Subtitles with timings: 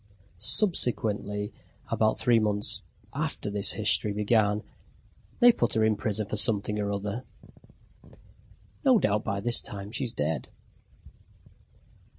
[0.39, 1.53] Subsequently,
[1.91, 2.81] about three months
[3.13, 4.63] after this history began,
[5.39, 7.23] they put her in prison for something or other.
[8.83, 10.49] No doubt by this time she is dead.